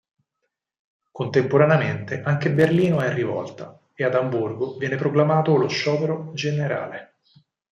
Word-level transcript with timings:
Contemporaneamente 1.11 2.23
anche 2.23 2.51
Berlino 2.51 3.01
è 3.01 3.09
in 3.09 3.13
rivolta 3.13 3.79
e 3.93 4.03
ad 4.03 4.15
Amburgo 4.15 4.75
viene 4.77 4.95
proclamato 4.95 5.55
lo 5.55 5.67
sciopero 5.67 6.31
generale. 6.33 7.17